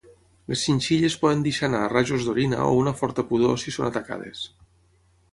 [0.51, 4.41] Les xinxilles poden deixar anar rajos d'orina o una forta pudor si són atacades.